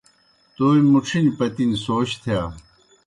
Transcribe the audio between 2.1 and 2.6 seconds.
تِھیا۔